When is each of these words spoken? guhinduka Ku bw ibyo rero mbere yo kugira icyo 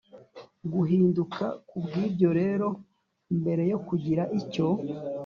guhinduka 0.73 1.43
Ku 1.67 1.75
bw 1.83 1.91
ibyo 2.05 2.29
rero 2.39 2.67
mbere 3.39 3.63
yo 3.71 3.77
kugira 3.87 4.23
icyo 4.39 4.67